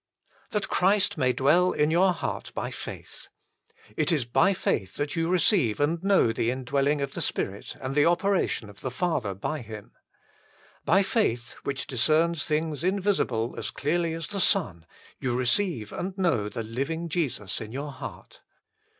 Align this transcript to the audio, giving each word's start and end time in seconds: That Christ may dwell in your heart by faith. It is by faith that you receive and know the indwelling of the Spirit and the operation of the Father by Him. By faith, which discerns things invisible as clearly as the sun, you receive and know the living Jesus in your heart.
That 0.49 0.67
Christ 0.67 1.15
may 1.15 1.31
dwell 1.31 1.73
in 1.73 1.91
your 1.91 2.11
heart 2.11 2.51
by 2.55 2.71
faith. 2.71 3.27
It 3.95 4.11
is 4.11 4.25
by 4.25 4.55
faith 4.55 4.95
that 4.95 5.15
you 5.15 5.27
receive 5.27 5.79
and 5.79 6.03
know 6.03 6.31
the 6.31 6.49
indwelling 6.49 7.01
of 7.01 7.13
the 7.13 7.21
Spirit 7.21 7.75
and 7.79 7.93
the 7.93 8.07
operation 8.07 8.67
of 8.67 8.81
the 8.81 8.89
Father 8.89 9.35
by 9.35 9.59
Him. 9.61 9.91
By 10.85 11.03
faith, 11.03 11.51
which 11.61 11.85
discerns 11.85 12.45
things 12.45 12.83
invisible 12.83 13.53
as 13.59 13.69
clearly 13.69 14.13
as 14.15 14.25
the 14.25 14.39
sun, 14.41 14.87
you 15.19 15.35
receive 15.35 15.93
and 15.93 16.17
know 16.17 16.49
the 16.49 16.63
living 16.63 17.07
Jesus 17.07 17.61
in 17.61 17.71
your 17.71 17.91
heart. 17.91 18.41